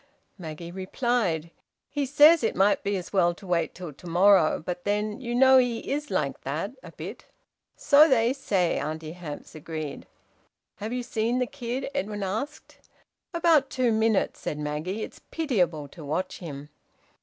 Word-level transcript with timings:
Maggie 0.35 0.71
replied: 0.71 1.51
"He 1.87 2.07
says 2.07 2.43
it 2.43 2.55
might 2.55 2.81
be 2.83 2.97
as 2.97 3.13
well 3.13 3.35
to 3.35 3.45
wait 3.45 3.75
till 3.75 3.93
to 3.93 4.07
morrow. 4.07 4.59
But 4.59 4.83
then 4.83 5.19
you 5.21 5.35
know 5.35 5.59
he 5.59 5.91
is 5.91 6.09
like 6.09 6.41
that 6.41 6.71
a 6.81 6.91
bit." 6.91 7.25
"So 7.75 8.09
they 8.09 8.33
say," 8.33 8.79
Auntie 8.79 9.11
Hamps 9.11 9.53
agreed. 9.53 10.07
"Have 10.77 10.91
you 10.91 11.03
seen 11.03 11.37
the 11.37 11.45
kid?" 11.45 11.87
Edwin 11.93 12.23
asked. 12.23 12.79
"About 13.31 13.69
two 13.69 13.91
minutes," 13.91 14.39
said 14.39 14.57
Maggie. 14.57 15.03
"It's 15.03 15.21
pitiable 15.29 15.87
to 15.89 16.03
watch 16.03 16.39
him." 16.39 16.69